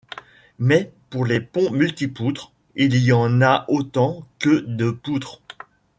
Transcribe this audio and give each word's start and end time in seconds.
Mais 0.57 0.91
pour 1.11 1.25
les 1.27 1.39
ponts 1.39 1.69
multipoutres, 1.69 2.53
il 2.75 2.95
y 2.95 3.11
en 3.11 3.39
a 3.43 3.65
autant 3.67 4.27
que 4.39 4.61
de 4.65 4.89
poutres. 4.89 5.43